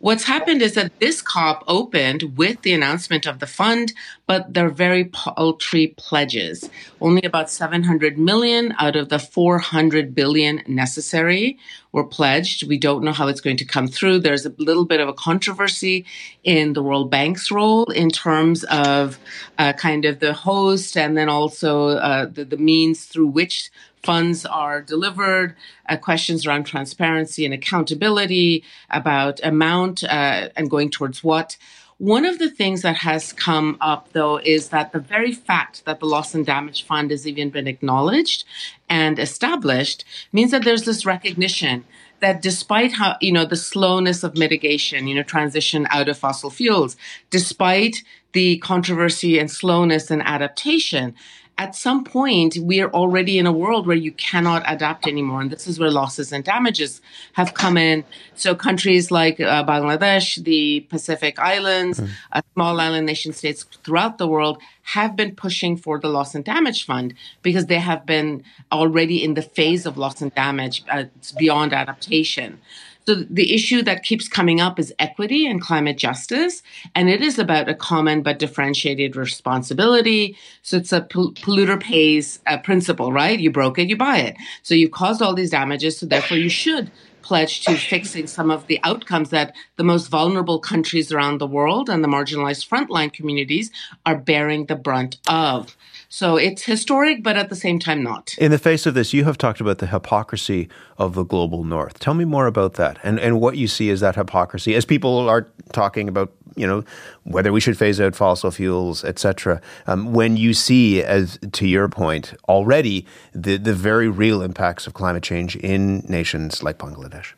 What's 0.00 0.24
happened 0.24 0.62
is 0.62 0.74
that 0.74 1.00
this 1.00 1.20
COP 1.20 1.64
opened 1.66 2.38
with 2.38 2.62
the 2.62 2.72
announcement 2.72 3.26
of 3.26 3.40
the 3.40 3.48
fund, 3.48 3.92
but 4.28 4.54
they're 4.54 4.70
very 4.70 5.06
paltry 5.06 5.88
pledges. 5.96 6.70
Only 7.00 7.22
about 7.22 7.50
700 7.50 8.16
million 8.16 8.74
out 8.78 8.94
of 8.94 9.08
the 9.08 9.18
400 9.18 10.14
billion 10.14 10.62
necessary 10.68 11.58
were 11.90 12.04
pledged. 12.04 12.68
We 12.68 12.78
don't 12.78 13.02
know 13.02 13.12
how 13.12 13.26
it's 13.26 13.40
going 13.40 13.56
to 13.56 13.64
come 13.64 13.88
through. 13.88 14.20
There's 14.20 14.46
a 14.46 14.54
little 14.58 14.84
bit 14.84 15.00
of 15.00 15.08
a 15.08 15.12
controversy 15.12 16.06
in 16.44 16.74
the 16.74 16.82
World 16.82 17.10
Bank's 17.10 17.50
role 17.50 17.84
in 17.86 18.10
terms 18.10 18.62
of 18.64 19.18
uh, 19.58 19.72
kind 19.72 20.04
of 20.04 20.20
the 20.20 20.32
host 20.32 20.96
and 20.96 21.16
then 21.16 21.28
also 21.28 21.88
uh, 21.88 22.26
the, 22.26 22.44
the 22.44 22.56
means 22.56 23.06
through 23.06 23.26
which 23.26 23.70
funds 24.02 24.46
are 24.46 24.80
delivered, 24.80 25.56
uh, 25.88 25.96
questions 25.96 26.46
around 26.46 26.64
transparency 26.64 27.44
and 27.44 27.54
accountability, 27.54 28.64
about 28.90 29.40
amount 29.42 30.04
uh, 30.04 30.48
and 30.56 30.70
going 30.70 30.90
towards 30.90 31.22
what. 31.22 31.56
One 31.98 32.24
of 32.24 32.38
the 32.38 32.48
things 32.48 32.82
that 32.82 32.98
has 32.98 33.32
come 33.32 33.76
up, 33.80 34.12
though, 34.12 34.38
is 34.38 34.68
that 34.68 34.92
the 34.92 35.00
very 35.00 35.32
fact 35.32 35.84
that 35.84 35.98
the 35.98 36.06
loss 36.06 36.32
and 36.32 36.46
damage 36.46 36.84
fund 36.84 37.10
has 37.10 37.26
even 37.26 37.50
been 37.50 37.66
acknowledged 37.66 38.44
and 38.88 39.18
established 39.18 40.04
means 40.32 40.52
that 40.52 40.62
there's 40.62 40.84
this 40.84 41.04
recognition 41.04 41.84
that 42.20 42.42
despite 42.42 42.92
how 42.92 43.16
you 43.20 43.32
know 43.32 43.44
the 43.44 43.56
slowness 43.56 44.22
of 44.22 44.36
mitigation 44.36 45.06
you 45.06 45.14
know 45.14 45.22
transition 45.22 45.86
out 45.90 46.08
of 46.08 46.18
fossil 46.18 46.50
fuels 46.50 46.96
despite 47.30 48.02
the 48.32 48.58
controversy 48.58 49.38
and 49.38 49.50
slowness 49.50 50.10
and 50.10 50.22
adaptation 50.22 51.14
at 51.58 51.74
some 51.74 52.04
point 52.04 52.56
we 52.58 52.80
are 52.80 52.90
already 52.90 53.36
in 53.36 53.46
a 53.46 53.52
world 53.52 53.86
where 53.86 53.96
you 53.96 54.12
cannot 54.12 54.62
adapt 54.66 55.06
anymore. 55.08 55.40
And 55.42 55.50
this 55.50 55.66
is 55.66 55.78
where 55.78 55.90
losses 55.90 56.32
and 56.32 56.44
damages 56.44 57.00
have 57.32 57.54
come 57.54 57.76
in. 57.76 58.04
So 58.36 58.54
countries 58.54 59.10
like 59.10 59.40
uh, 59.40 59.64
bangladesh 59.64 60.42
the 60.44 60.86
pacific 60.88 61.38
islands 61.38 61.98
mm. 61.98 62.08
uh, 62.32 62.42
small 62.54 62.80
island 62.80 63.06
nation 63.06 63.32
states 63.32 63.64
throughout 63.84 64.18
the 64.18 64.28
world 64.28 64.58
have 64.82 65.16
been 65.16 65.34
pushing 65.34 65.76
for 65.76 65.98
the 65.98 66.08
loss 66.08 66.34
and 66.34 66.44
damage 66.44 66.86
fund 66.86 67.12
because 67.42 67.66
they 67.66 67.80
have 67.80 68.06
been 68.06 68.44
already 68.70 69.22
in 69.22 69.34
the 69.34 69.42
phase 69.42 69.84
of 69.84 69.98
loss 69.98 70.22
and 70.22 70.34
damage 70.34 70.84
uh, 70.90 71.04
beyond 71.36 71.72
adaptation 71.72 72.60
so 73.08 73.14
the 73.14 73.54
issue 73.54 73.80
that 73.84 74.02
keeps 74.02 74.28
coming 74.28 74.60
up 74.60 74.78
is 74.78 74.92
equity 74.98 75.46
and 75.46 75.62
climate 75.62 75.96
justice, 75.96 76.62
and 76.94 77.08
it 77.08 77.22
is 77.22 77.38
about 77.38 77.66
a 77.66 77.74
common 77.74 78.20
but 78.22 78.38
differentiated 78.38 79.16
responsibility. 79.16 80.36
So 80.60 80.76
it's 80.76 80.92
a 80.92 81.00
polluter 81.00 81.80
pays 81.80 82.38
uh, 82.46 82.58
principle, 82.58 83.10
right? 83.10 83.40
You 83.40 83.50
broke 83.50 83.78
it, 83.78 83.88
you 83.88 83.96
buy 83.96 84.18
it. 84.18 84.36
So 84.62 84.74
you 84.74 84.90
caused 84.90 85.22
all 85.22 85.34
these 85.34 85.48
damages, 85.48 85.96
so 85.96 86.04
therefore 86.04 86.36
you 86.36 86.50
should 86.50 86.90
pledge 87.22 87.64
to 87.64 87.76
fixing 87.76 88.26
some 88.26 88.50
of 88.50 88.66
the 88.66 88.78
outcomes 88.84 89.30
that 89.30 89.54
the 89.76 89.84
most 89.84 90.08
vulnerable 90.08 90.58
countries 90.58 91.10
around 91.10 91.38
the 91.38 91.46
world 91.46 91.88
and 91.88 92.04
the 92.04 92.08
marginalized 92.08 92.68
frontline 92.68 93.10
communities 93.10 93.70
are 94.04 94.18
bearing 94.18 94.66
the 94.66 94.76
brunt 94.76 95.16
of. 95.30 95.78
So 96.10 96.36
it's 96.36 96.62
historic, 96.62 97.22
but 97.22 97.36
at 97.36 97.50
the 97.50 97.56
same 97.56 97.78
time, 97.78 98.02
not. 98.02 98.34
In 98.38 98.50
the 98.50 98.58
face 98.58 98.86
of 98.86 98.94
this, 98.94 99.12
you 99.12 99.24
have 99.24 99.36
talked 99.36 99.60
about 99.60 99.78
the 99.78 99.86
hypocrisy 99.86 100.68
of 100.96 101.14
the 101.14 101.22
global 101.22 101.64
north. 101.64 101.98
Tell 101.98 102.14
me 102.14 102.24
more 102.24 102.46
about 102.46 102.74
that 102.74 102.98
and, 103.02 103.20
and 103.20 103.40
what 103.40 103.58
you 103.58 103.68
see 103.68 103.90
as 103.90 104.00
that 104.00 104.14
hypocrisy 104.14 104.74
as 104.74 104.86
people 104.86 105.28
are 105.28 105.46
talking 105.72 106.08
about, 106.08 106.32
you 106.56 106.66
know, 106.66 106.82
whether 107.24 107.52
we 107.52 107.60
should 107.60 107.76
phase 107.76 108.00
out 108.00 108.16
fossil 108.16 108.50
fuels, 108.50 109.04
etc. 109.04 109.60
Um, 109.86 110.14
when 110.14 110.38
you 110.38 110.54
see, 110.54 111.02
as 111.02 111.38
to 111.52 111.66
your 111.66 111.90
point, 111.90 112.32
already 112.48 113.04
the, 113.34 113.58
the 113.58 113.74
very 113.74 114.08
real 114.08 114.40
impacts 114.40 114.86
of 114.86 114.94
climate 114.94 115.22
change 115.22 115.56
in 115.56 115.98
nations 116.08 116.62
like 116.62 116.78
Bangladesh. 116.78 117.34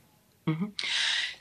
Mm-hmm. 0.46 0.66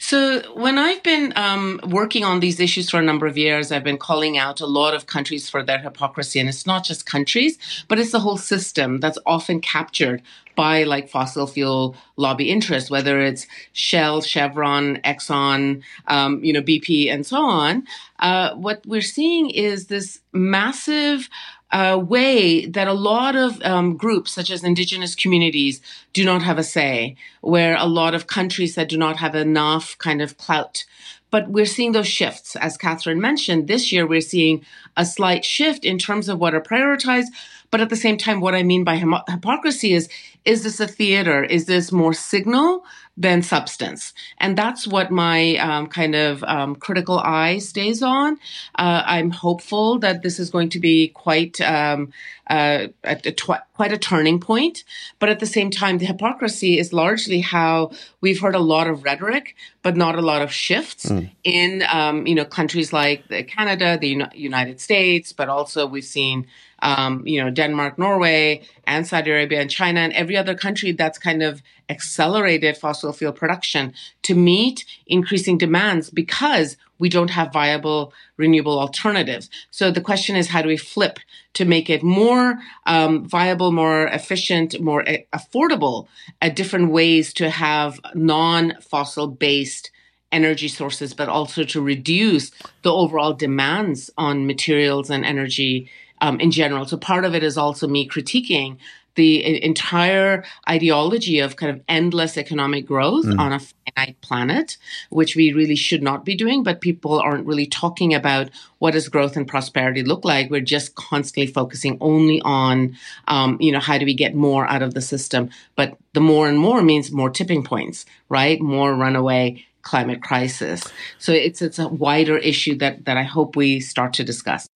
So, 0.01 0.41
when 0.53 0.77
I've 0.77 1.03
been 1.03 1.33
um, 1.35 1.81
working 1.85 2.23
on 2.23 2.39
these 2.39 2.61
issues 2.61 2.89
for 2.89 2.99
a 2.99 3.03
number 3.03 3.27
of 3.27 3.37
years, 3.37 3.69
I've 3.69 3.83
been 3.83 3.97
calling 3.97 4.37
out 4.37 4.61
a 4.61 4.65
lot 4.65 4.93
of 4.93 5.07
countries 5.07 5.49
for 5.49 5.61
their 5.61 5.79
hypocrisy. 5.79 6.39
And 6.39 6.47
it's 6.47 6.65
not 6.65 6.85
just 6.85 7.05
countries, 7.05 7.59
but 7.89 7.99
it's 7.99 8.13
the 8.13 8.21
whole 8.21 8.37
system 8.37 9.01
that's 9.01 9.17
often 9.25 9.59
captured 9.59 10.21
by 10.55 10.83
like 10.83 11.09
fossil 11.09 11.47
fuel 11.47 11.97
lobby 12.15 12.49
interests, 12.49 12.89
whether 12.89 13.19
it's 13.19 13.45
Shell, 13.73 14.21
Chevron, 14.21 14.97
Exxon, 15.03 15.83
um, 16.07 16.41
you 16.45 16.53
know, 16.53 16.61
BP, 16.61 17.11
and 17.11 17.25
so 17.25 17.41
on. 17.41 17.85
Uh, 18.19 18.55
what 18.55 18.85
we're 18.85 19.01
seeing 19.01 19.49
is 19.49 19.87
this 19.87 20.21
massive 20.31 21.29
uh, 21.71 22.01
way 22.03 22.65
that 22.65 22.87
a 22.87 22.93
lot 22.93 23.35
of 23.35 23.61
um, 23.61 23.95
groups, 23.95 24.31
such 24.31 24.49
as 24.49 24.63
indigenous 24.63 25.15
communities, 25.15 25.81
do 26.13 26.25
not 26.25 26.41
have 26.41 26.57
a 26.57 26.63
say, 26.63 27.15
where 27.41 27.75
a 27.77 27.85
lot 27.85 28.15
of 28.15 28.27
countries 28.27 28.75
that 28.75 28.89
do 28.89 28.97
not 28.97 29.17
have 29.17 29.35
enough 29.35 29.88
kind 29.97 30.21
of 30.21 30.37
clout. 30.37 30.85
But 31.31 31.49
we're 31.49 31.65
seeing 31.65 31.91
those 31.91 32.07
shifts. 32.07 32.55
As 32.55 32.77
Catherine 32.77 33.21
mentioned, 33.21 33.67
this 33.67 33.91
year 33.91 34.07
we're 34.07 34.21
seeing 34.21 34.65
a 34.97 35.05
slight 35.05 35.45
shift 35.45 35.85
in 35.85 35.97
terms 35.97 36.27
of 36.27 36.39
what 36.39 36.55
are 36.55 36.61
prioritized. 36.61 37.27
But 37.71 37.81
at 37.81 37.89
the 37.89 37.95
same 37.95 38.17
time, 38.17 38.41
what 38.41 38.55
I 38.55 38.63
mean 38.63 38.83
by 38.83 38.95
hypocrisy 38.95 39.93
is, 39.93 40.09
is 40.43 40.63
this 40.63 40.79
a 40.79 40.87
theater? 40.87 41.43
Is 41.43 41.65
this 41.65 41.91
more 41.91 42.13
signal 42.13 42.83
than 43.19 43.41
substance. 43.41 44.13
And 44.37 44.57
that's 44.57 44.87
what 44.87 45.11
my 45.11 45.57
um, 45.57 45.87
kind 45.87 46.15
of 46.15 46.41
um, 46.45 46.77
critical 46.77 47.19
eye 47.19 47.57
stays 47.57 48.01
on. 48.01 48.39
Uh, 48.75 49.03
I'm 49.05 49.29
hopeful 49.29 49.99
that 49.99 50.23
this 50.23 50.39
is 50.39 50.49
going 50.49 50.69
to 50.69 50.79
be 50.79 51.09
quite 51.09 51.59
um, 51.59 52.13
uh, 52.49 52.87
a, 53.03 53.19
a 53.25 53.31
tw- 53.33 53.65
quite 53.73 53.91
a 53.91 53.97
turning 53.97 54.39
point. 54.39 54.85
But 55.19 55.27
at 55.27 55.41
the 55.41 55.45
same 55.45 55.69
time, 55.69 55.97
the 55.97 56.05
hypocrisy 56.05 56.79
is 56.79 56.93
largely 56.93 57.41
how 57.41 57.91
we've 58.21 58.39
heard 58.39 58.55
a 58.55 58.59
lot 58.59 58.87
of 58.87 59.03
rhetoric, 59.03 59.57
but 59.83 59.97
not 59.97 60.17
a 60.17 60.21
lot 60.21 60.41
of 60.41 60.53
shifts 60.53 61.07
mm. 61.07 61.29
in 61.43 61.83
um, 61.91 62.25
you 62.25 62.35
know 62.35 62.45
countries 62.45 62.93
like 62.93 63.27
Canada, 63.47 63.97
the 63.99 64.27
United 64.33 64.79
States, 64.79 65.33
but 65.33 65.49
also 65.49 65.85
we've 65.85 66.05
seen 66.05 66.47
um, 66.81 67.25
you 67.25 67.41
know, 67.43 67.49
Denmark, 67.49 67.97
Norway, 67.97 68.61
and 68.85 69.05
Saudi 69.05 69.31
Arabia 69.31 69.61
and 69.61 69.69
China 69.69 69.99
and 69.99 70.13
every 70.13 70.37
other 70.37 70.55
country 70.55 70.91
that's 70.91 71.17
kind 71.17 71.43
of 71.43 71.61
accelerated 71.89 72.77
fossil 72.77 73.11
fuel 73.11 73.33
production 73.33 73.93
to 74.21 74.35
meet 74.35 74.85
increasing 75.07 75.57
demands 75.57 76.09
because 76.09 76.77
we 76.99 77.09
don't 77.09 77.31
have 77.31 77.53
viable 77.53 78.13
renewable 78.37 78.79
alternatives. 78.79 79.49
So 79.71 79.89
the 79.89 80.01
question 80.01 80.35
is, 80.35 80.49
how 80.49 80.61
do 80.61 80.67
we 80.67 80.77
flip 80.77 81.19
to 81.53 81.65
make 81.65 81.89
it 81.89 82.03
more 82.03 82.59
um, 82.85 83.25
viable, 83.27 83.71
more 83.71 84.07
efficient, 84.07 84.79
more 84.79 85.03
a- 85.07 85.25
affordable 85.33 86.07
at 86.41 86.55
different 86.55 86.91
ways 86.91 87.33
to 87.33 87.49
have 87.49 87.99
non-fossil 88.13 89.27
based 89.27 89.91
energy 90.31 90.67
sources, 90.67 91.13
but 91.13 91.27
also 91.27 91.63
to 91.63 91.81
reduce 91.81 92.51
the 92.83 92.93
overall 92.93 93.33
demands 93.33 94.11
on 94.17 94.45
materials 94.45 95.09
and 95.09 95.25
energy 95.25 95.89
um, 96.21 96.39
in 96.39 96.51
general. 96.51 96.85
So 96.85 96.97
part 96.97 97.25
of 97.25 97.35
it 97.35 97.43
is 97.43 97.57
also 97.57 97.87
me 97.87 98.07
critiquing 98.07 98.77
the 99.15 99.63
entire 99.63 100.45
ideology 100.69 101.39
of 101.39 101.57
kind 101.57 101.75
of 101.75 101.83
endless 101.89 102.37
economic 102.37 102.85
growth 102.85 103.25
mm. 103.25 103.37
on 103.37 103.51
a 103.51 103.59
finite 103.59 104.21
planet, 104.21 104.77
which 105.09 105.35
we 105.35 105.51
really 105.51 105.75
should 105.75 106.01
not 106.01 106.23
be 106.23 106.35
doing. 106.35 106.63
But 106.63 106.79
people 106.79 107.19
aren't 107.19 107.45
really 107.45 107.65
talking 107.65 108.13
about 108.13 108.49
what 108.77 108.91
does 108.91 109.09
growth 109.09 109.35
and 109.35 109.45
prosperity 109.45 110.03
look 110.03 110.23
like. 110.23 110.49
We're 110.49 110.61
just 110.61 110.95
constantly 110.95 111.51
focusing 111.51 111.97
only 111.99 112.41
on, 112.45 112.95
um, 113.27 113.57
you 113.59 113.73
know, 113.73 113.81
how 113.81 113.97
do 113.97 114.05
we 114.05 114.13
get 114.13 114.35
more 114.35 114.65
out 114.69 114.81
of 114.81 114.93
the 114.93 115.01
system? 115.01 115.49
But 115.75 115.97
the 116.13 116.21
more 116.21 116.47
and 116.47 116.57
more 116.57 116.81
means 116.81 117.11
more 117.11 117.29
tipping 117.29 117.63
points, 117.63 118.05
right? 118.29 118.61
More 118.61 118.93
runaway 118.93 119.65
climate 119.81 120.21
crisis. 120.21 120.83
So 121.17 121.33
it's 121.33 121.61
it's 121.61 121.79
a 121.79 121.89
wider 121.89 122.37
issue 122.37 122.75
that 122.77 123.03
that 123.03 123.17
I 123.17 123.23
hope 123.23 123.57
we 123.57 123.81
start 123.81 124.13
to 124.13 124.23
discuss. 124.23 124.67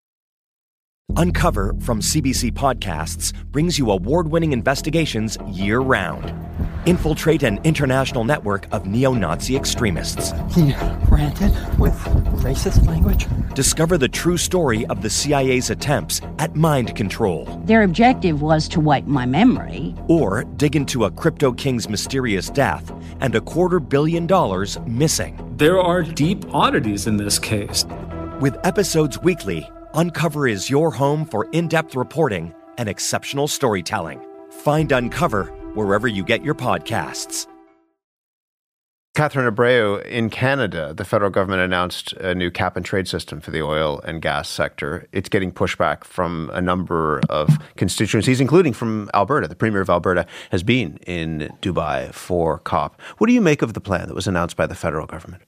Uncover 1.16 1.76
from 1.80 2.00
CBC 2.00 2.52
Podcasts 2.54 3.34
brings 3.52 3.78
you 3.78 3.92
award 3.92 4.28
winning 4.28 4.52
investigations 4.52 5.38
year 5.48 5.80
round. 5.80 6.34
Infiltrate 6.88 7.44
an 7.44 7.60
international 7.64 8.24
network 8.24 8.68
of 8.74 8.88
neo 8.88 9.14
Nazi 9.14 9.56
extremists. 9.56 10.32
He 10.54 10.74
ranted 11.10 11.52
with 11.78 11.94
racist 12.42 12.88
language. 12.88 13.28
Discover 13.54 14.00
the 14.00 14.10
true 14.10 14.38
story 14.38 14.86
of 14.88 15.02
the 15.02 15.10
CIA's 15.10 15.70
attempts 15.70 16.20
at 16.40 16.56
mind 16.56 16.96
control. 16.96 17.46
Their 17.66 17.84
objective 17.84 18.42
was 18.42 18.68
to 18.70 18.80
wipe 18.80 19.06
my 19.06 19.26
memory. 19.26 19.96
Or 20.08 20.44
dig 20.44 20.76
into 20.76 21.06
a 21.06 21.12
crypto 21.12 21.54
king's 21.54 21.88
mysterious 21.88 22.50
death 22.50 22.92
and 23.22 23.36
a 23.36 23.42
quarter 23.42 23.80
billion 23.80 24.26
dollars 24.26 24.80
missing. 24.88 25.40
There 25.58 25.80
are 25.80 26.02
deep 26.02 26.44
oddities 26.54 27.08
in 27.08 27.18
this 27.18 27.38
case. 27.38 27.86
With 28.42 28.58
episodes 28.66 29.22
weekly, 29.22 29.70
Uncover 29.96 30.48
is 30.48 30.72
your 30.72 30.90
home 30.90 31.24
for 31.24 31.48
in 31.52 31.68
depth 31.68 31.96
reporting 31.96 32.52
and 32.80 32.90
exceptional 32.90 33.48
storytelling. 33.48 34.20
Find 34.50 34.92
Uncover 34.92 35.46
wherever 35.76 36.08
you 36.08 36.24
get 36.24 36.44
your 36.44 36.56
podcasts. 36.56 37.48
Catherine 39.16 39.54
Abreu, 39.54 40.04
in 40.08 40.32
Canada, 40.32 40.92
the 40.96 41.06
federal 41.06 41.30
government 41.30 41.62
announced 41.62 42.14
a 42.14 42.34
new 42.34 42.50
cap 42.50 42.76
and 42.76 42.84
trade 42.84 43.08
system 43.08 43.40
for 43.40 43.52
the 43.52 43.62
oil 43.62 44.02
and 44.04 44.24
gas 44.24 44.50
sector. 44.50 45.08
It's 45.12 45.30
getting 45.30 45.52
pushback 45.52 46.04
from 46.04 46.50
a 46.52 46.60
number 46.60 47.22
of 47.30 47.60
constituencies, 47.78 48.42
including 48.42 48.74
from 48.74 49.12
Alberta. 49.14 49.48
The 49.48 49.56
Premier 49.56 49.82
of 49.82 49.92
Alberta 49.92 50.26
has 50.50 50.64
been 50.64 50.98
in 51.06 51.56
Dubai 51.62 52.12
for 52.12 52.58
COP. 52.58 53.00
What 53.20 53.28
do 53.28 53.34
you 53.34 53.42
make 53.42 53.62
of 53.62 53.76
the 53.76 53.82
plan 53.82 54.08
that 54.08 54.16
was 54.16 54.26
announced 54.26 54.58
by 54.58 54.66
the 54.66 54.74
federal 54.74 55.06
government? 55.06 55.44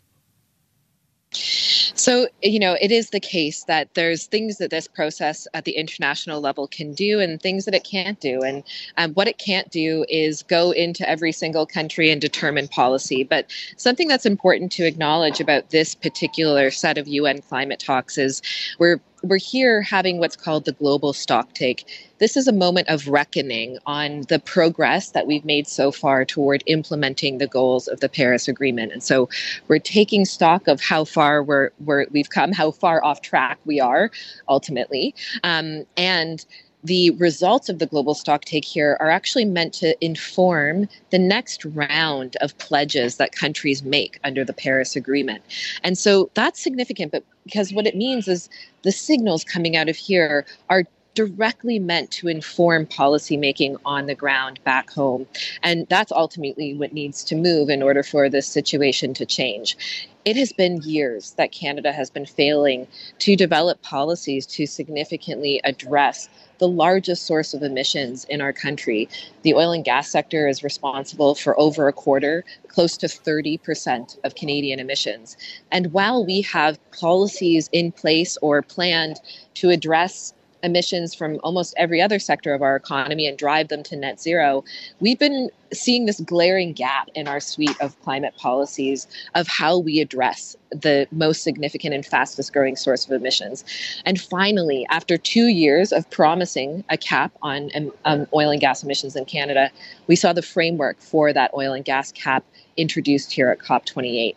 So, 2.06 2.28
you 2.44 2.60
know, 2.60 2.78
it 2.80 2.92
is 2.92 3.10
the 3.10 3.20
case 3.20 3.64
that 3.64 3.92
there's 3.96 4.28
things 4.28 4.60
that 4.60 4.70
this 4.70 4.88
process 4.88 5.48
at 5.56 5.66
the 5.66 5.72
international 5.72 6.40
level 6.40 6.68
can 6.68 6.94
do 6.94 7.20
and 7.20 7.42
things 7.42 7.66
that 7.66 7.74
it 7.74 7.84
can't 7.84 8.20
do. 8.20 8.44
And 8.44 8.64
um, 8.98 9.14
what 9.16 9.28
it 9.28 9.40
can't 9.40 9.72
do 9.72 10.06
is 10.08 10.44
go 10.44 10.70
into 10.70 11.10
every 11.10 11.32
single 11.32 11.66
country 11.66 12.12
and 12.12 12.22
determine 12.22 12.68
policy. 12.68 13.24
But 13.24 13.50
something 13.78 14.08
that's 14.08 14.28
important 14.28 14.72
to 14.74 14.86
acknowledge 14.86 15.40
about 15.40 15.72
this 15.72 15.96
particular 15.96 16.70
set 16.70 17.00
of 17.00 17.08
UN 17.08 17.42
climate 17.42 17.80
talks 17.80 18.20
is 18.20 18.44
we're 18.78 19.02
we're 19.28 19.38
here 19.38 19.82
having 19.82 20.20
what's 20.20 20.36
called 20.36 20.66
the 20.66 20.72
global 20.74 21.14
stock 21.14 21.54
take. 21.54 21.86
This 22.20 22.38
is 22.38 22.48
a 22.48 22.54
moment 22.54 22.88
of 22.90 23.08
reckoning 23.08 23.78
on 23.86 24.22
the 24.30 24.40
progress 24.40 25.12
that 25.12 25.28
we've 25.28 25.46
made 25.46 25.68
so 25.68 25.92
far 25.92 26.26
toward 26.26 26.64
implementing 26.66 27.38
the 27.38 27.48
goals 27.48 27.88
of 27.88 28.00
the 28.00 28.10
Paris 28.10 28.48
Agreement. 28.48 28.92
And 28.92 29.04
so 29.04 29.30
we're 29.68 29.80
taking 29.80 30.26
stock 30.26 30.68
of 30.68 30.82
how 30.82 31.06
far 31.06 31.44
we're, 31.44 31.72
we're 31.80 32.06
we've 32.12 32.30
come, 32.30 32.52
how 32.52 32.72
far 32.72 33.04
off 33.04 33.22
track 33.22 33.60
we 33.66 33.80
are 33.80 34.12
ultimately. 34.48 35.14
Um, 35.44 35.86
and 35.98 36.46
the 36.84 37.10
results 37.12 37.68
of 37.68 37.80
the 37.80 37.88
global 37.88 38.14
stock 38.14 38.46
take 38.46 38.64
here 38.64 38.96
are 39.00 39.10
actually 39.10 39.46
meant 39.46 39.74
to 39.74 40.06
inform 40.06 40.88
the 41.10 41.18
next 41.18 41.66
round 41.66 42.38
of 42.42 42.56
pledges 42.60 43.18
that 43.18 43.32
countries 43.32 43.82
make 43.82 44.20
under 44.24 44.46
the 44.46 44.54
Paris 44.54 44.96
Agreement. 44.96 45.44
And 45.84 45.98
so 45.98 46.30
that's 46.36 46.62
significant, 46.62 47.12
but 47.12 47.24
because 47.46 47.72
what 47.72 47.88
it 47.88 47.96
means 47.96 48.28
is 48.28 48.50
the 48.84 48.92
signals 48.92 49.44
coming 49.44 49.78
out 49.78 49.88
of 49.88 49.96
here 49.96 50.46
are 50.70 50.84
directly 51.14 51.80
meant 51.80 52.12
to 52.12 52.28
inform 52.28 52.86
policymaking 52.86 53.78
on 53.86 54.06
the 54.06 54.16
ground 54.16 54.60
back 54.64 54.90
home. 54.90 55.26
And 55.64 55.88
that's 55.88 56.12
ultimately 56.12 56.74
what 56.76 56.94
needs 56.94 57.24
to 57.26 57.36
move 57.36 57.70
in 57.70 57.82
order 57.82 58.04
for 58.04 58.30
this 58.30 58.48
situation 58.48 59.14
to 59.16 59.26
change. 59.26 59.78
It 60.26 60.36
has 60.36 60.52
been 60.52 60.82
years 60.82 61.32
that 61.38 61.52
Canada 61.52 61.94
has 61.94 62.10
been 62.10 62.26
failing 62.26 62.88
to 63.20 63.36
develop 63.36 63.82
policies 63.82 64.46
to 64.48 64.66
significantly 64.66 65.62
address 65.64 66.28
the 66.58 66.68
largest 66.68 67.26
source 67.26 67.54
of 67.54 67.64
emissions 67.64 68.26
in 68.26 68.42
our 68.42 68.54
country. 68.54 69.10
The 69.44 69.54
oil 69.54 69.72
and 69.72 69.84
gas 69.84 70.10
sector 70.10 70.48
is 70.48 70.64
responsible 70.64 71.36
for 71.36 71.60
over 71.60 71.88
a 71.88 71.94
quarter, 71.94 72.44
close 72.68 72.98
to 72.98 73.08
30% 73.08 74.18
of 74.24 74.36
Canadian 74.36 74.80
emissions. 74.80 75.38
And 75.72 75.92
while 75.94 76.26
we 76.26 76.42
have 76.42 76.80
policies 76.92 77.70
in 77.72 77.92
place 77.92 78.38
or 78.42 78.62
planned 78.62 79.20
to 79.56 79.70
address 79.70 80.34
emissions 80.66 81.14
from 81.14 81.40
almost 81.44 81.74
every 81.78 82.02
other 82.02 82.20
sector 82.20 82.54
of 82.54 82.62
our 82.62 82.76
economy 82.76 83.28
and 83.28 83.38
drive 83.38 83.70
them 83.70 83.84
to 83.84 83.96
net 83.96 84.20
zero, 84.20 84.64
we've 85.00 85.20
been 85.20 85.50
seeing 85.72 86.06
this 86.06 86.20
glaring 86.22 86.74
gap 86.74 87.08
in 87.16 87.28
our 87.28 87.40
suite 87.40 87.76
of 87.80 88.00
climate 88.02 88.34
policies 88.38 89.08
of 89.36 89.48
how 89.48 89.78
we 89.78 90.00
address 90.00 90.56
the 90.72 91.08
most 91.12 91.44
significant 91.44 91.94
and 91.94 92.06
fastest 92.06 92.52
growing 92.52 92.76
source 92.76 93.06
of 93.06 93.12
emissions. 93.12 93.64
And 94.06 94.20
finally, 94.20 94.86
after 94.90 95.18
two 95.18 95.48
years 95.48 95.92
of 95.92 96.10
promising 96.10 96.84
a 96.90 96.98
cap 96.98 97.32
on 97.42 97.70
um, 97.76 97.92
um 98.06 98.28
oil 98.34 98.50
and 98.50 98.60
gas 98.60 98.84
emissions 98.84 99.16
in 99.16 99.26
Canada, 99.26 99.72
we 100.08 100.16
saw 100.16 100.34
the 100.34 100.42
framework 100.42 101.00
for 101.00 101.32
that 101.32 101.52
oil 101.54 101.74
and 101.74 101.86
gas 101.86 102.12
cap 102.12 102.44
introduced 102.78 103.32
here 103.32 103.50
at 103.50 103.60
COP28 103.60 104.36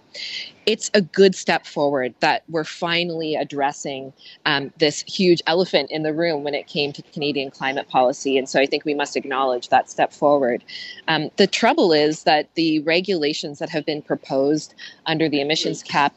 it's 0.68 0.90
a 0.92 1.00
good 1.00 1.34
step 1.34 1.66
forward 1.66 2.14
that 2.20 2.42
we're 2.50 2.62
finally 2.62 3.34
addressing 3.34 4.12
um, 4.44 4.70
this 4.76 5.02
huge 5.04 5.40
elephant 5.46 5.90
in 5.90 6.02
the 6.02 6.12
room 6.12 6.44
when 6.44 6.52
it 6.52 6.66
came 6.66 6.92
to 6.92 7.00
Canadian 7.00 7.50
climate 7.50 7.88
policy. 7.88 8.36
And 8.36 8.46
so 8.46 8.60
I 8.60 8.66
think 8.66 8.84
we 8.84 8.92
must 8.92 9.16
acknowledge 9.16 9.70
that 9.70 9.88
step 9.88 10.12
forward. 10.12 10.62
Um, 11.08 11.30
the 11.36 11.46
trouble 11.46 11.94
is 11.94 12.24
that 12.24 12.54
the 12.54 12.80
regulations 12.80 13.60
that 13.60 13.70
have 13.70 13.86
been 13.86 14.02
proposed 14.02 14.74
under 15.06 15.26
the 15.26 15.40
emissions 15.40 15.82
cap 15.82 16.14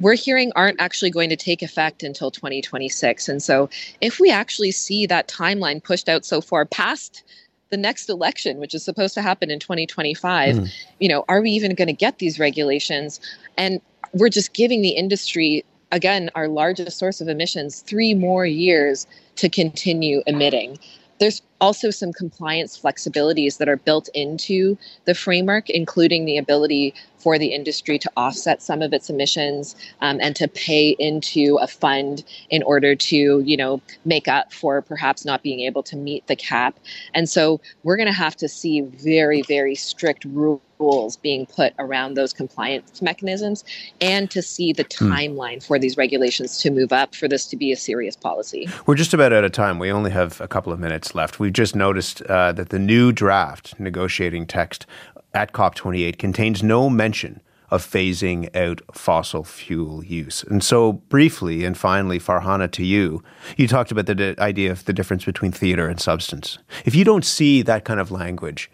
we're 0.00 0.16
hearing 0.16 0.50
aren't 0.56 0.80
actually 0.80 1.10
going 1.10 1.28
to 1.28 1.36
take 1.36 1.62
effect 1.62 2.02
until 2.02 2.30
2026. 2.30 3.28
And 3.28 3.42
so, 3.42 3.68
if 4.00 4.18
we 4.18 4.30
actually 4.30 4.72
see 4.72 5.06
that 5.06 5.28
timeline 5.28 5.84
pushed 5.84 6.08
out 6.08 6.24
so 6.24 6.40
far 6.40 6.64
past 6.64 7.22
the 7.70 7.76
next 7.76 8.08
election, 8.08 8.58
which 8.58 8.74
is 8.74 8.84
supposed 8.84 9.14
to 9.14 9.22
happen 9.22 9.50
in 9.50 9.58
2025, 9.58 10.56
mm. 10.56 10.72
you 11.00 11.08
know, 11.08 11.24
are 11.28 11.40
we 11.40 11.50
even 11.50 11.74
going 11.74 11.88
to 11.88 11.94
get 11.94 12.18
these 12.18 12.38
regulations? 12.38 13.20
And 13.56 13.80
we're 14.12 14.28
just 14.28 14.52
giving 14.54 14.82
the 14.82 14.90
industry, 14.90 15.64
again, 15.90 16.30
our 16.34 16.48
largest 16.48 16.98
source 16.98 17.20
of 17.20 17.28
emissions, 17.28 17.80
three 17.80 18.14
more 18.14 18.46
years 18.46 19.06
to 19.36 19.48
continue 19.48 20.22
emitting. 20.26 20.78
There's 21.18 21.42
also 21.60 21.90
some 21.90 22.12
compliance 22.12 22.78
flexibilities 22.78 23.58
that 23.58 23.68
are 23.68 23.76
built 23.76 24.08
into 24.14 24.76
the 25.04 25.14
framework, 25.14 25.70
including 25.70 26.24
the 26.24 26.36
ability 26.36 26.94
for 27.18 27.38
the 27.38 27.54
industry 27.54 27.98
to 27.98 28.10
offset 28.18 28.60
some 28.60 28.82
of 28.82 28.92
its 28.92 29.08
emissions 29.08 29.74
um, 30.02 30.18
and 30.20 30.36
to 30.36 30.46
pay 30.46 30.90
into 30.98 31.56
a 31.56 31.66
fund 31.66 32.22
in 32.50 32.62
order 32.64 32.94
to, 32.94 33.40
you 33.40 33.56
know, 33.56 33.80
make 34.04 34.28
up 34.28 34.52
for 34.52 34.82
perhaps 34.82 35.24
not 35.24 35.42
being 35.42 35.60
able 35.60 35.82
to 35.82 35.96
meet 35.96 36.26
the 36.26 36.36
cap. 36.36 36.78
And 37.14 37.28
so 37.28 37.60
we're 37.82 37.96
going 37.96 38.08
to 38.08 38.12
have 38.12 38.36
to 38.36 38.48
see 38.48 38.82
very, 38.82 39.40
very 39.42 39.74
strict 39.74 40.26
rules 40.26 40.60
rules 40.78 41.16
being 41.16 41.46
put 41.46 41.72
around 41.78 42.14
those 42.14 42.32
compliance 42.32 43.00
mechanisms 43.00 43.64
and 44.00 44.30
to 44.30 44.42
see 44.42 44.72
the 44.72 44.84
hmm. 44.98 45.12
timeline 45.12 45.64
for 45.64 45.78
these 45.78 45.96
regulations 45.96 46.58
to 46.58 46.70
move 46.70 46.92
up 46.92 47.14
for 47.14 47.28
this 47.28 47.46
to 47.46 47.56
be 47.56 47.72
a 47.72 47.76
serious 47.76 48.16
policy. 48.16 48.68
We're 48.86 48.94
just 48.94 49.14
about 49.14 49.32
out 49.32 49.44
of 49.44 49.52
time. 49.52 49.78
We 49.78 49.90
only 49.90 50.10
have 50.10 50.40
a 50.40 50.48
couple 50.48 50.72
of 50.72 50.80
minutes 50.80 51.14
left. 51.14 51.38
We 51.44 51.50
just 51.50 51.76
noticed 51.76 52.22
uh, 52.22 52.52
that 52.52 52.70
the 52.70 52.78
new 52.78 53.12
draft 53.12 53.78
negotiating 53.78 54.46
text 54.46 54.86
at 55.34 55.52
COP28 55.52 56.16
contains 56.16 56.62
no 56.62 56.88
mention 56.88 57.42
of 57.70 57.84
phasing 57.84 58.48
out 58.56 58.80
fossil 58.94 59.44
fuel 59.44 60.02
use. 60.02 60.42
And 60.44 60.64
so, 60.64 60.94
briefly 60.94 61.66
and 61.66 61.76
finally, 61.76 62.18
Farhana, 62.18 62.70
to 62.70 62.82
you, 62.82 63.22
you 63.58 63.68
talked 63.68 63.92
about 63.92 64.06
the 64.06 64.34
idea 64.38 64.70
of 64.70 64.86
the 64.86 64.94
difference 64.94 65.26
between 65.26 65.52
theater 65.52 65.86
and 65.86 66.00
substance. 66.00 66.56
If 66.86 66.94
you 66.94 67.04
don't 67.04 67.26
see 67.26 67.60
that 67.60 67.84
kind 67.84 68.00
of 68.00 68.10
language 68.10 68.70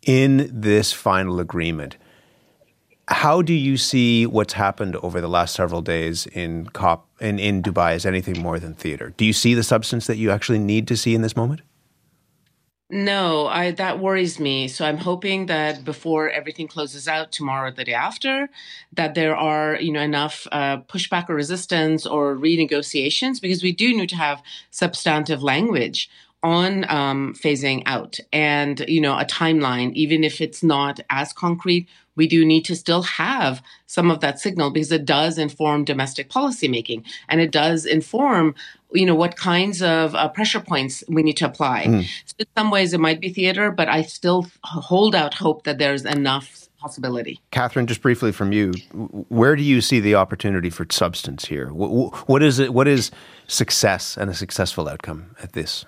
in 0.00 0.50
this 0.50 0.94
final 0.94 1.40
agreement, 1.40 1.98
how 3.08 3.42
do 3.42 3.52
you 3.52 3.76
see 3.76 4.24
what's 4.24 4.54
happened 4.54 4.96
over 4.96 5.20
the 5.20 5.28
last 5.28 5.54
several 5.54 5.82
days 5.82 6.26
in 6.28 6.68
COP 6.68 7.06
in, 7.20 7.38
in 7.38 7.62
Dubai 7.62 7.92
as 7.92 8.06
anything 8.06 8.40
more 8.40 8.58
than 8.58 8.72
theater? 8.72 9.12
Do 9.18 9.26
you 9.26 9.34
see 9.34 9.52
the 9.52 9.62
substance 9.62 10.06
that 10.06 10.16
you 10.16 10.30
actually 10.30 10.58
need 10.58 10.88
to 10.88 10.96
see 10.96 11.14
in 11.14 11.20
this 11.20 11.36
moment? 11.36 11.60
No, 12.90 13.46
I 13.48 13.72
that 13.72 13.98
worries 13.98 14.40
me. 14.40 14.66
So 14.66 14.86
I'm 14.86 14.96
hoping 14.96 15.44
that 15.46 15.84
before 15.84 16.30
everything 16.30 16.66
closes 16.68 17.06
out 17.06 17.32
tomorrow, 17.32 17.68
or 17.68 17.70
the 17.70 17.84
day 17.84 17.92
after, 17.92 18.48
that 18.94 19.14
there 19.14 19.36
are 19.36 19.76
you 19.78 19.92
know 19.92 20.00
enough 20.00 20.46
uh, 20.52 20.78
pushback 20.88 21.28
or 21.28 21.34
resistance 21.34 22.06
or 22.06 22.34
renegotiations 22.34 23.42
because 23.42 23.62
we 23.62 23.72
do 23.72 23.94
need 23.94 24.08
to 24.08 24.16
have 24.16 24.42
substantive 24.70 25.42
language 25.42 26.08
on 26.42 26.88
um, 26.90 27.34
phasing 27.34 27.82
out. 27.86 28.18
And 28.32 28.84
you 28.88 29.00
know 29.00 29.18
a 29.18 29.24
timeline, 29.24 29.92
even 29.94 30.24
if 30.24 30.40
it's 30.40 30.62
not 30.62 31.00
as 31.10 31.32
concrete. 31.32 31.88
We 32.16 32.26
do 32.26 32.44
need 32.44 32.64
to 32.64 32.74
still 32.74 33.02
have 33.02 33.62
some 33.86 34.10
of 34.10 34.18
that 34.22 34.40
signal 34.40 34.72
because 34.72 34.90
it 34.90 35.04
does 35.04 35.38
inform 35.38 35.84
domestic 35.84 36.28
policymaking. 36.28 37.04
And 37.28 37.40
it 37.40 37.52
does 37.52 37.86
inform 37.86 38.56
you 38.92 39.06
know 39.06 39.14
what 39.14 39.36
kinds 39.36 39.82
of 39.82 40.14
uh, 40.14 40.28
pressure 40.28 40.60
points 40.60 41.04
we 41.08 41.22
need 41.22 41.36
to 41.36 41.46
apply. 41.46 41.84
Mm. 41.84 42.04
so 42.24 42.34
in 42.38 42.46
some 42.56 42.70
ways 42.70 42.92
it 42.92 43.00
might 43.00 43.20
be 43.20 43.28
theater 43.28 43.70
but 43.70 43.86
i 43.86 44.00
still 44.00 44.46
hold 44.64 45.14
out 45.14 45.34
hope 45.34 45.64
that 45.64 45.76
there's 45.76 46.06
enough 46.06 46.68
possibility. 46.78 47.40
Catherine 47.50 47.86
just 47.86 48.00
briefly 48.00 48.32
from 48.32 48.52
you 48.52 48.72
where 49.28 49.56
do 49.56 49.62
you 49.62 49.80
see 49.80 50.00
the 50.00 50.14
opportunity 50.14 50.70
for 50.70 50.86
substance 50.90 51.46
here? 51.46 51.68
What 51.68 52.42
is 52.42 52.58
it 52.58 52.72
what 52.72 52.88
is 52.88 53.10
success 53.46 54.16
and 54.16 54.30
a 54.30 54.34
successful 54.34 54.88
outcome 54.88 55.34
at 55.42 55.52
this 55.52 55.84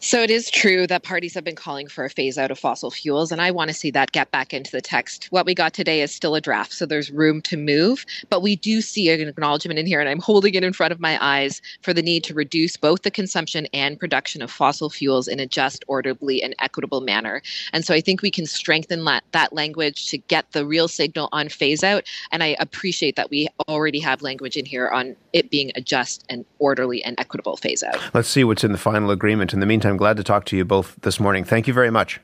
so 0.00 0.22
it 0.22 0.30
is 0.30 0.50
true 0.50 0.86
that 0.86 1.02
parties 1.02 1.34
have 1.34 1.44
been 1.44 1.54
calling 1.54 1.86
for 1.86 2.04
a 2.04 2.10
phase 2.10 2.38
out 2.38 2.50
of 2.50 2.58
fossil 2.58 2.90
fuels, 2.90 3.30
and 3.30 3.40
I 3.40 3.50
want 3.50 3.68
to 3.68 3.74
see 3.74 3.90
that 3.90 4.12
get 4.12 4.30
back 4.30 4.52
into 4.52 4.70
the 4.70 4.80
text. 4.80 5.28
What 5.30 5.46
we 5.46 5.54
got 5.54 5.74
today 5.74 6.00
is 6.00 6.14
still 6.14 6.34
a 6.34 6.40
draft, 6.40 6.72
so 6.72 6.86
there's 6.86 7.10
room 7.10 7.42
to 7.42 7.56
move, 7.56 8.04
but 8.28 8.42
we 8.42 8.56
do 8.56 8.80
see 8.80 9.10
an 9.10 9.28
acknowledgement 9.28 9.78
in 9.78 9.86
here, 9.86 10.00
and 10.00 10.08
I'm 10.08 10.20
holding 10.20 10.54
it 10.54 10.64
in 10.64 10.72
front 10.72 10.92
of 10.92 11.00
my 11.00 11.18
eyes 11.24 11.60
for 11.82 11.92
the 11.92 12.02
need 12.02 12.24
to 12.24 12.34
reduce 12.34 12.76
both 12.76 13.02
the 13.02 13.10
consumption 13.10 13.66
and 13.72 13.98
production 13.98 14.42
of 14.42 14.50
fossil 14.50 14.90
fuels 14.90 15.28
in 15.28 15.38
a 15.38 15.46
just, 15.46 15.84
orderly, 15.86 16.42
and 16.42 16.54
equitable 16.60 17.00
manner. 17.00 17.42
And 17.72 17.84
so 17.84 17.94
I 17.94 18.00
think 18.00 18.22
we 18.22 18.30
can 18.30 18.46
strengthen 18.46 19.04
that, 19.04 19.24
that 19.32 19.52
language 19.52 20.08
to 20.08 20.18
get 20.18 20.50
the 20.52 20.66
real 20.66 20.88
signal 20.88 21.28
on 21.32 21.48
phase 21.48 21.84
out, 21.84 22.04
and 22.32 22.42
I 22.42 22.56
appreciate 22.58 23.16
that 23.16 23.30
we 23.30 23.48
already 23.68 24.00
have 24.00 24.22
language 24.22 24.56
in 24.56 24.64
here 24.64 24.88
on 24.88 25.16
it 25.32 25.50
being 25.50 25.72
a 25.74 25.80
just 25.80 26.24
and 26.28 26.44
orderly 26.58 27.02
and 27.04 27.18
equitable 27.18 27.56
phase 27.56 27.82
out. 27.82 28.00
Let's 28.14 28.28
see 28.28 28.44
what's 28.44 28.64
in 28.64 28.72
the 28.72 28.78
final 28.78 29.10
agreement. 29.10 29.52
In 29.52 29.60
the 29.60 29.66
meantime, 29.66 29.89
I'm 29.90 29.96
glad 29.96 30.16
to 30.16 30.24
talk 30.24 30.44
to 30.46 30.56
you 30.56 30.64
both 30.64 30.96
this 31.02 31.20
morning. 31.20 31.44
Thank 31.44 31.66
you 31.66 31.74
very 31.74 31.90
much. 31.90 32.20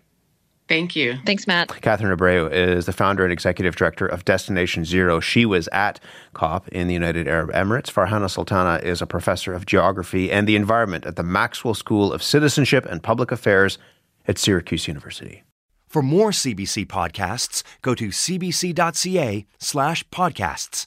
Thank 0.68 0.96
you. 0.96 1.14
Thanks, 1.24 1.46
Matt. 1.46 1.68
Catherine 1.80 2.16
Abreu 2.16 2.50
is 2.50 2.86
the 2.86 2.92
founder 2.92 3.22
and 3.22 3.32
executive 3.32 3.76
director 3.76 4.06
of 4.06 4.24
Destination 4.24 4.84
Zero. 4.84 5.20
She 5.20 5.46
was 5.46 5.68
at 5.68 6.00
COP 6.32 6.66
in 6.68 6.88
the 6.88 6.94
United 6.94 7.28
Arab 7.28 7.52
Emirates. 7.52 7.92
Farhana 7.92 8.28
Sultana 8.28 8.80
is 8.82 9.00
a 9.00 9.06
professor 9.06 9.52
of 9.52 9.66
geography 9.66 10.32
and 10.32 10.48
the 10.48 10.56
environment 10.56 11.06
at 11.06 11.14
the 11.14 11.22
Maxwell 11.22 11.74
School 11.74 12.12
of 12.12 12.22
Citizenship 12.22 12.84
and 12.86 13.02
Public 13.02 13.30
Affairs 13.30 13.78
at 14.26 14.38
Syracuse 14.38 14.88
University. 14.88 15.44
For 15.86 16.02
more 16.02 16.30
CBC 16.30 16.86
podcasts, 16.86 17.62
go 17.82 17.94
to 17.94 18.08
cbc.ca 18.08 19.46
slash 19.58 20.08
podcasts. 20.08 20.86